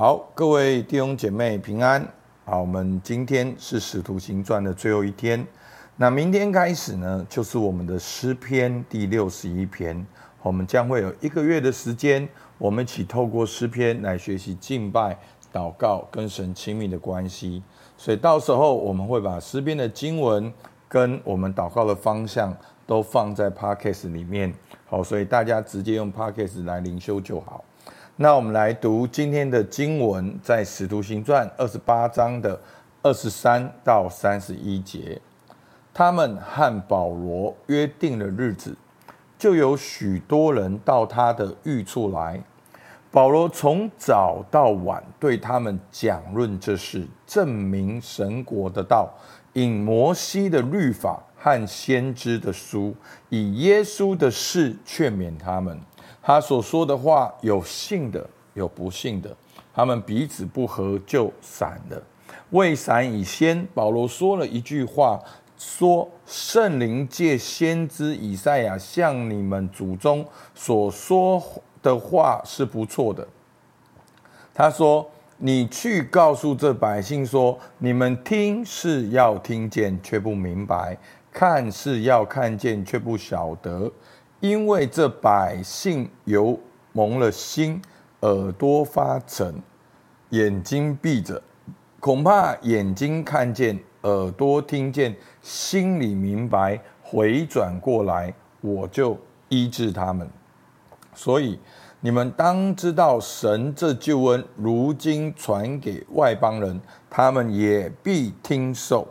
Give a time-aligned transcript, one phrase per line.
[0.00, 2.06] 好，各位弟兄姐妹平安。
[2.44, 5.44] 好，我们今天是《使徒行传》的最后一天。
[5.96, 10.06] 那明天开始呢，就是我们的诗篇第六十一篇。
[10.40, 15.18] 我们将会有一个月的时间，我们一起透过诗篇来学习敬拜、
[15.52, 17.60] 祷告，跟神亲密的关系。
[17.96, 20.52] 所以到时候我们会把诗篇的经文
[20.88, 22.56] 跟我们祷告的方向
[22.86, 24.54] 都放在 Podcast 里面。
[24.86, 27.64] 好，所以大家直接用 Podcast 来灵修就好。
[28.20, 32.60] 那我们来读今天的经文，在《使徒行传》二十八章的
[33.00, 35.20] 二十三到三十一节。
[35.94, 38.76] 他们和保罗约定了日子，
[39.38, 42.42] 就有许多人到他的寓处来。
[43.12, 49.08] 保罗从早到晚对他们讲论这事，证明神国的道，
[49.52, 52.96] 引摩西的律法和先知的书，
[53.28, 55.78] 以耶稣的事劝勉他们。
[56.28, 59.34] 他所说的话，有信的，有不信的。
[59.72, 62.02] 他们彼此不和，就散了。
[62.50, 65.18] 未散以先，保罗说了一句话，
[65.56, 70.22] 说：“圣灵借先知以赛亚向你们祖宗
[70.54, 71.42] 所说
[71.82, 73.26] 的话是不错的。”
[74.52, 80.94] 他说：“你去告诉这百姓说，你们听是要听见，却不明白；
[81.32, 83.90] 看是要看见，却不晓得。”
[84.40, 86.58] 因为这百姓由
[86.92, 87.82] 蒙了心，
[88.20, 89.60] 耳朵发沉，
[90.30, 91.42] 眼睛闭着，
[91.98, 100.30] 恐怕眼睛看见，耳朵听见，心里明白，回转过来，我就医治他们。
[101.14, 101.58] 所以
[102.00, 106.80] 你们当知道，神这救恩如今传给外邦人，
[107.10, 109.08] 他们也必听受。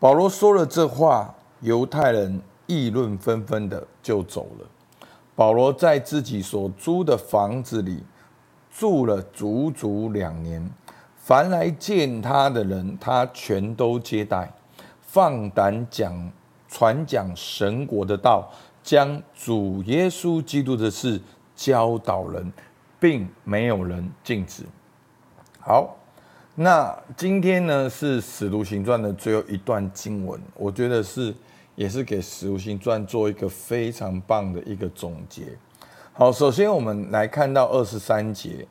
[0.00, 2.42] 保罗说了这话，犹太人。
[2.70, 4.66] 议论纷纷的就走了。
[5.34, 8.00] 保罗在自己所租的房子里
[8.70, 10.70] 住了足足两年，
[11.16, 14.48] 凡来见他的人，他全都接待，
[15.02, 16.30] 放胆讲
[16.68, 18.48] 传讲神国的道，
[18.84, 21.20] 将主耶稣基督的事
[21.56, 22.52] 教导人，
[23.00, 24.62] 并没有人禁止。
[25.58, 25.96] 好，
[26.54, 31.34] 那今天呢是使徒行传的最后一段经文，我觉得是。
[31.80, 35.44] 也是给《使徒行传》做一个非常棒的一个总结。
[36.12, 38.66] 好，首先我们来看到二十三节，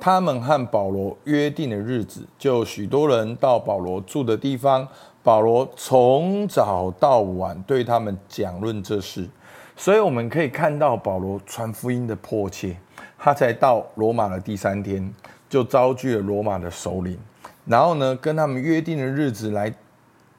[0.00, 4.88] 他们和保罗约定的日子，就许多人到保罗住的地方。
[5.22, 9.28] 保罗从早到晚对他们讲论这事，
[9.76, 12.74] 所以我们可以看到保罗传福音的迫切。
[13.18, 15.12] 他才到罗马的第三天，
[15.50, 17.18] 就遭拒了罗马的首领，
[17.66, 19.74] 然后呢，跟他们约定的日子来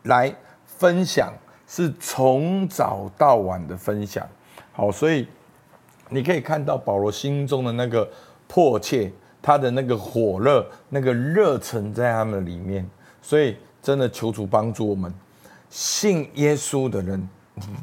[0.01, 0.33] 来
[0.65, 1.31] 分享。
[1.71, 4.27] 是从早到晚的分享，
[4.73, 5.27] 好，所以
[6.09, 8.09] 你可以看到保罗心中的那个
[8.47, 12.89] 迫切，他的那个火热，那个热忱在他们里面，
[13.21, 15.13] 所以真的求主帮助我们，
[15.69, 17.29] 信耶稣的人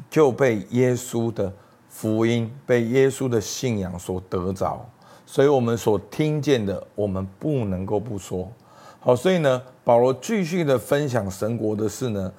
[0.09, 1.49] 就被耶稣的
[1.87, 4.85] 福音、被耶稣的信仰所得着，
[5.25, 8.51] 所以我们所听见的，我们不能够不说。
[8.99, 12.29] 好，所以呢，保罗继续的分享神国的事呢。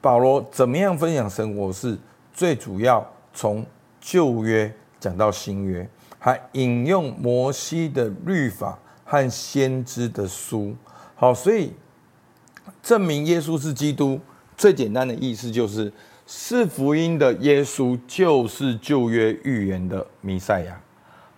[0.00, 1.98] 保罗怎么样分享神国是
[2.32, 3.64] 最主要，从
[4.00, 5.88] 旧约讲到新约，
[6.18, 10.74] 还引用摩西的律法和先知的书。
[11.14, 11.72] 好，所以
[12.82, 14.20] 证明耶稣是基督，
[14.56, 15.92] 最简单的意思就是
[16.26, 20.80] 是福音的耶稣就是旧约预言的弥赛亚。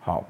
[0.01, 0.23] 好，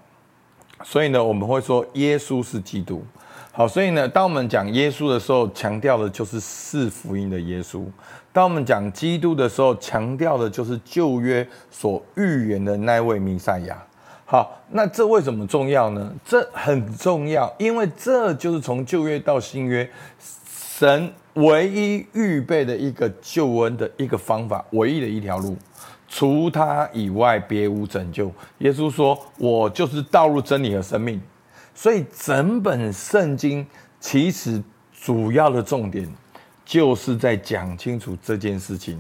[0.85, 3.05] 所以呢，我们会说耶稣是基督。
[3.53, 7.85] 好，所以呢，当我们讲耶稣的时候，强调的就是是福音的耶稣；
[8.33, 13.77] 当我们讲基督的时候，强调的就是旧约所预言的那位弥赛亚。
[14.25, 16.13] 好，那这为什么重要呢？
[16.25, 25.57] 这很重要，因为这就是从旧约到新约，神唯一预备的一个救恩的一个方法，唯一的一条路，
[26.09, 28.31] 除他以外别无拯救。
[28.59, 31.21] 耶稣说：“我就是道路、真理和生命。”
[31.75, 33.67] 所以整本圣经
[33.99, 34.63] 其实
[34.93, 36.09] 主要的重点
[36.71, 38.97] 就是在讲清楚这件事情：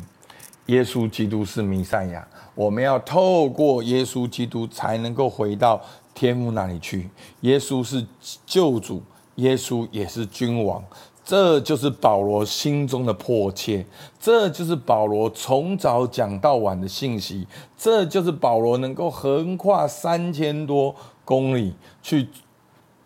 [0.66, 5.80] 耶稣基督是弥赛亚，我们要透过耶稣基督才能够回到
[6.12, 7.08] 天父那里去。
[7.42, 8.04] 耶稣是
[8.44, 9.00] 救主，
[9.36, 10.82] 耶稣也是君王，
[11.24, 13.86] 这就是保罗心中的迫切，
[14.18, 17.46] 这就是保罗从早讲到晚的信息，
[17.78, 20.92] 这就是保罗能够横跨三千多
[21.24, 22.26] 公里去。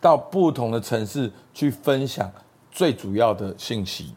[0.01, 2.31] 到不同的城市去分享
[2.71, 4.13] 最主要的信息，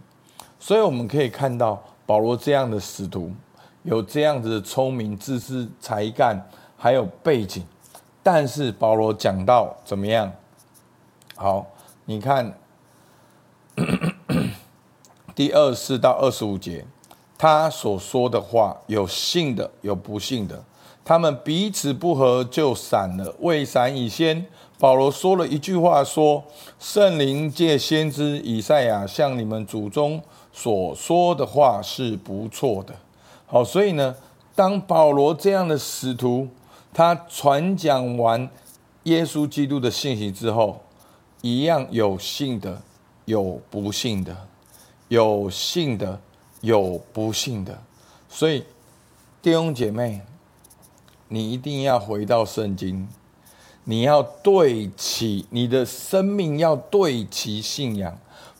[0.60, 3.32] 所以我们可以看到保罗这样的使徒，
[3.84, 7.66] 有这样子的聪明、知识、才干，还有背景。
[8.24, 10.32] 但是保罗讲到怎么样？
[11.36, 11.66] 好，
[12.06, 12.54] 你看
[15.36, 16.86] 第二四到二十五节，
[17.38, 20.64] 他所说的话，有信的，有不信的。
[21.06, 23.34] 他们彼此不和，就散了。
[23.40, 24.46] 未散以先，
[24.78, 26.44] 保罗说了一句话，说
[26.78, 30.22] ：“圣灵借先知以赛亚向你们祖宗
[30.58, 32.96] 所说的话是不错的。”
[33.46, 34.16] 好，所以呢，
[34.56, 36.48] 当保罗这样的使徒，
[36.92, 38.50] 他传讲完
[39.04, 40.82] 耶稣基督的信息之后，
[41.42, 42.82] 一样有信的，
[43.26, 44.36] 有不信的，
[45.10, 46.20] 有信的，
[46.62, 47.78] 有不信的。
[48.28, 48.64] 所以
[49.42, 50.22] 弟兄姐妹。
[51.30, 53.06] 你一定要回到圣经，
[53.84, 58.18] 你要对齐你的生命，要对齐信仰，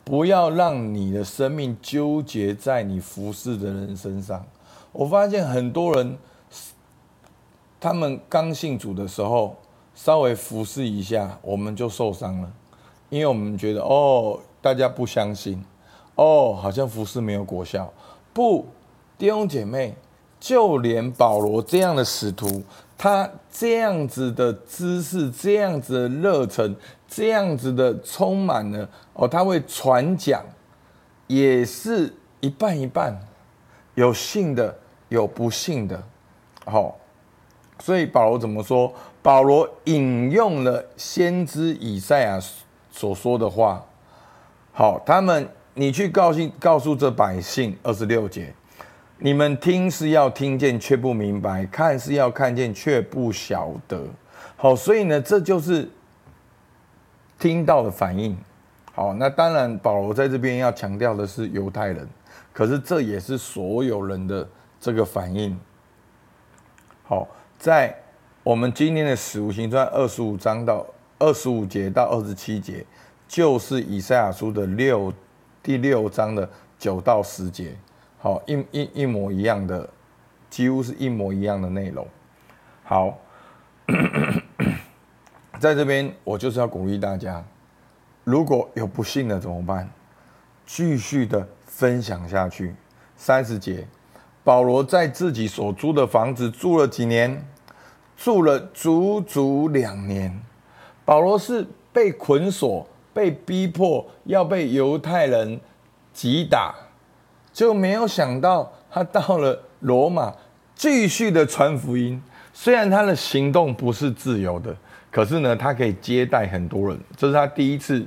[0.08, 4.42] 不要让你的生命纠结在你服侍的人身上。
[4.90, 6.16] 我发现很多人，
[7.78, 9.54] 他们刚信主的时候，
[9.94, 12.50] 稍微服侍一下，我们就受伤了，
[13.10, 15.62] 因为我们觉得哦，大家不相信，
[16.14, 17.92] 哦，好像服侍没有果效。
[18.32, 18.64] 不，
[19.18, 19.94] 弟兄姐妹。
[20.40, 22.62] 就连保罗这样的使徒，
[22.98, 26.74] 他这样子的知识，这样子的热忱，
[27.06, 30.44] 这样子的充满了哦，他会传讲，
[31.28, 33.16] 也是一半一半，
[33.94, 34.76] 有信的，
[35.08, 36.02] 有不信的，
[36.64, 36.98] 好，
[37.78, 38.92] 所以保罗怎么说？
[39.22, 42.40] 保罗引用了先知以赛亚
[42.90, 43.86] 所说的话，
[44.72, 48.52] 好，他们你去告诉告诉这百姓，二十六节。
[49.20, 54.06] 你们听是要听见却不明白，看是要看见却不晓得。
[54.56, 55.88] 好，所以呢，这就是
[57.36, 58.36] 听到的反应。
[58.94, 62.08] 好，那当然，保罗在这边要强调的是犹太人，
[62.52, 64.48] 可是这也是所有人的
[64.80, 65.58] 这个反应。
[67.02, 67.26] 好，
[67.58, 67.96] 在
[68.44, 70.86] 我们今天的使徒行传二十五章到
[71.18, 72.86] 二十五节到二十七节，
[73.26, 75.12] 就是以赛亚书的六
[75.60, 76.48] 第六章的
[76.78, 77.76] 九到十节。
[78.20, 79.88] 好，一一一模一样的，
[80.50, 82.06] 几乎是一模一样的内容。
[82.82, 83.16] 好，
[85.60, 87.44] 在这边我就是要鼓励大家，
[88.24, 89.88] 如果有不信的怎么办？
[90.66, 92.74] 继续的分享下去。
[93.16, 93.86] 三十节，
[94.42, 97.44] 保罗在自己所租的房子住了几年？
[98.16, 100.36] 住了足足两年。
[101.04, 105.60] 保罗是被捆锁、被逼迫，要被犹太人
[106.12, 106.74] 击打。
[107.58, 110.32] 就没有想到，他到了罗马，
[110.76, 112.22] 继续的传福音。
[112.52, 114.76] 虽然他的行动不是自由的，
[115.10, 116.96] 可是呢，他可以接待很多人。
[117.16, 118.06] 这是他第一次，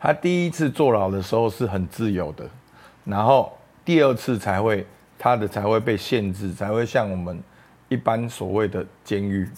[0.00, 2.44] 他第一次坐牢的时候是很自由的，
[3.04, 4.84] 然后第二次才会
[5.16, 7.40] 他的才会被限制，才会像我们
[7.88, 9.48] 一般所谓的监狱。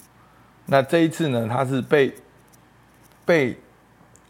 [0.67, 2.13] 那这一次呢，他是被
[3.25, 3.57] 被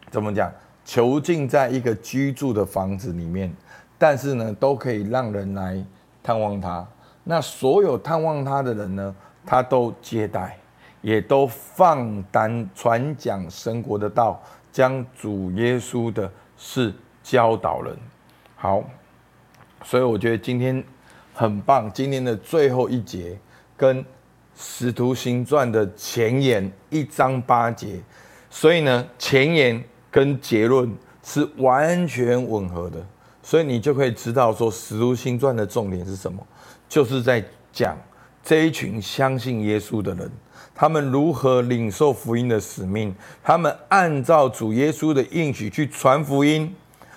[0.10, 0.50] 怎么讲？
[0.86, 3.54] 囚禁在一个居住的房子里面。
[4.01, 5.86] 但是呢，都可以让人来
[6.24, 6.83] 探望他。
[7.24, 9.15] 那所有探望他的人呢，
[9.45, 10.57] 他都接待，
[11.03, 17.95] 也都放胆传讲神国的道，将主耶稣的事教导人。
[18.56, 18.83] 好，
[19.83, 20.83] 所以我觉得今天
[21.31, 21.88] 很棒。
[21.94, 23.38] 今天的最后一节
[23.77, 24.04] 跟
[24.56, 28.01] 使徒行传的前言一章八节，
[28.50, 33.06] 所以呢，前言跟结论是完全吻合的。
[33.44, 36.45] 所以你就可以知道说，《使徒行传》的重点是什么？
[36.88, 37.98] 就是在讲
[38.44, 40.30] 这一群相信耶稣的人，
[40.76, 46.74] 他们如何领受福音的使命，他们按照主耶稣的应许去传福音。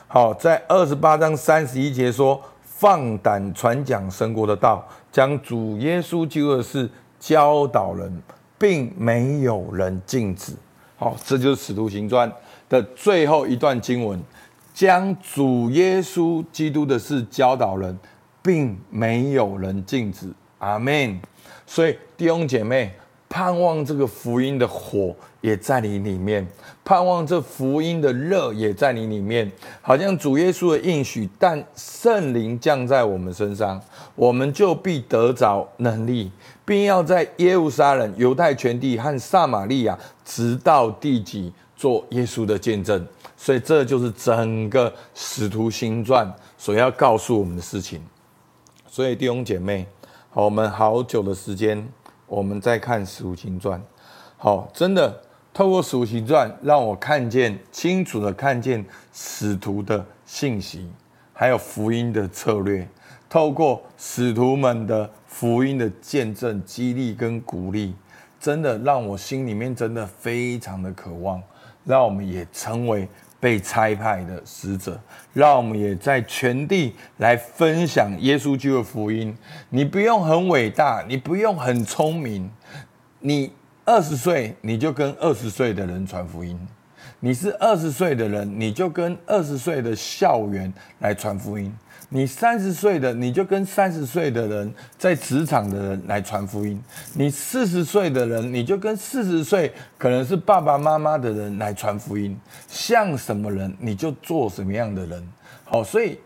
[0.07, 6.89] 好，在二十八章三十一节说：“放胆传讲神国的道，将主耶稣基督的事
[7.19, 8.23] 教导人，
[8.57, 10.53] 并没有人禁止。”
[10.97, 12.31] 好，这就是《使徒行传》
[12.69, 14.23] 的最后一段经文。
[14.75, 17.97] 将主耶稣基督的事教导人，
[18.43, 20.29] 并没有人禁止。
[20.59, 21.21] 阿门。
[21.65, 22.93] 所以弟兄姐妹，
[23.29, 26.47] 盼望这个福音的火也在你里面，
[26.85, 29.51] 盼望这福音的热也在你里面。
[29.81, 33.81] 好像主耶稣的应许，但圣灵降在我们身上，
[34.17, 36.31] 我们就必得着能力，
[36.65, 41.53] 并要在耶路撒冷、犹太全地和撒玛利亚，直到地极，
[41.85, 43.07] 做耶稣的见证。
[43.37, 48.01] 所以这就是整个使徒行传所要告诉我们的事情。
[48.89, 49.87] 所以弟兄姐妹，
[50.31, 51.87] 好，我们好久的时间，
[52.27, 53.79] 我们在看使徒行传，
[54.39, 55.23] 好，真的
[55.53, 60.89] 透过使徒行传，让我看见清楚的看见使徒的信息，
[61.35, 62.89] 还有福音的策略。
[63.29, 67.93] 透过使徒们的福音的见证、激励跟鼓励，
[68.41, 71.43] 真的让我心里面真的非常的渴望。
[71.85, 74.99] 让我们也成为被差派的使者，
[75.33, 79.37] 让我们也在全地来分享耶稣基督的福音。
[79.69, 82.51] 你不用很伟大，你不用很聪明，
[83.21, 83.53] 你
[83.85, 86.59] 二十岁你就跟二十岁的人传福音。
[87.25, 91.73] 你是二十岁的人，你就跟二十岁的校园来传福音；
[92.11, 96.79] 你三十岁的，你就跟三十岁的人在职场的人来传福音；
[97.15, 102.39] 你四十岁的人，你就跟四十岁可能是爸爸妈妈的人来传福音。
[102.69, 105.27] 像什么人，你就做什么样的人。
[105.65, 106.19] 好，所以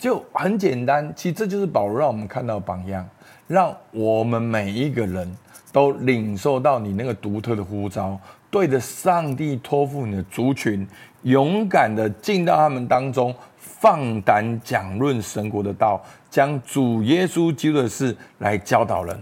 [0.00, 1.12] 就很简单。
[1.14, 3.08] 其实这就是保罗让我们看到榜样，
[3.46, 5.32] 让我们每一个人
[5.70, 8.18] 都领受到你那个独特的呼召。
[8.50, 10.86] 对着上帝托付你的族群，
[11.22, 19.18] 勇敢的进到他们当中，放胆讲论神国的道，将主耶稣基督的事来教导人。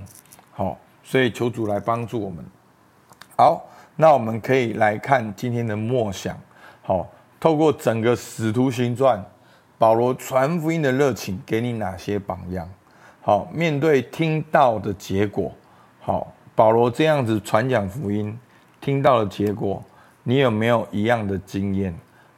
[0.52, 2.42] 好，所以求主来帮助我们。
[3.36, 6.34] 好，那我们可以来看今天的默想。
[6.82, 7.06] 好，
[7.38, 9.22] 透过整个使徒行传，
[9.76, 12.68] 保罗传福音的热情给你哪些榜样？
[13.20, 15.52] 好，面对听到的结果，
[16.00, 18.36] 好，保罗这样子传讲福音。
[18.80, 19.82] 听到的结果，
[20.22, 21.94] 你有没有一样的经验？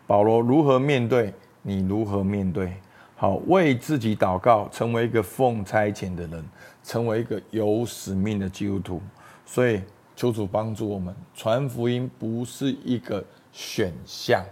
[0.06, 1.32] 保罗如何面对？
[1.62, 2.72] 你如何面对？
[3.16, 6.44] 好，为自己祷告，成为一个奉差遣的人，
[6.82, 9.02] 成为一个有使命的基督徒。
[9.44, 9.82] 所以，
[10.16, 14.42] 求主帮助我们，传福音不是一个选项，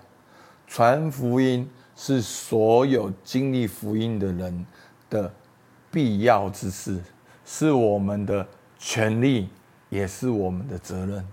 [0.67, 4.67] 传福音是所有经历福音的人
[5.09, 5.33] 的
[5.91, 7.01] 必要之事，
[7.47, 8.47] 是我们的
[8.79, 9.49] 权利，
[9.89, 11.27] 也是我们的责任。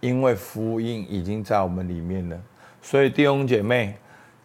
[0.00, 2.40] 因为福音已经在我们里面了，
[2.80, 3.96] 所以弟兄姐妹，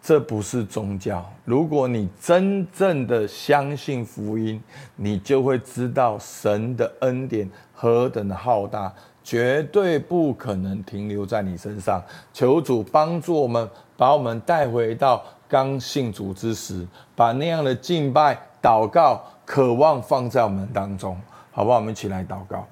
[0.02, 1.24] 这不是宗教。
[1.44, 4.60] 如果你真正的相信福音，
[4.96, 8.92] 你就会知道神的恩典何等的浩大，
[9.22, 12.02] 绝对不可能停留在你身上。
[12.32, 16.84] 求主帮助我们，把我们带回到刚信主之时，
[17.14, 21.16] 把那样的敬拜、祷告、渴望放在我们当中，
[21.52, 21.76] 好不好？
[21.76, 22.66] 我们一起来祷告。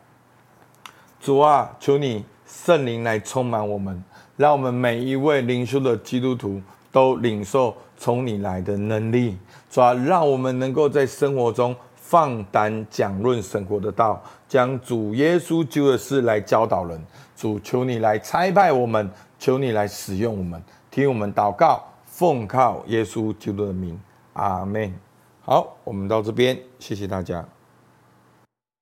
[1.21, 2.25] 主啊，求你。
[2.53, 4.05] 圣灵来充满我们，
[4.37, 6.61] 让我们每一位灵修的基督徒
[6.93, 9.39] 都领受从你来的能力，
[9.71, 17.03] 主啊，让我们能够在生活中放胆讲论神国的道，将主耶稣基督的事来教导人。
[17.35, 23.99] 主，求你来差派我们，求你来使用我们，听我们祷告，奉靠耶稣基督的名，
[24.35, 24.93] 阿门。
[25.41, 27.52] 好，我们到这边，谢谢大家。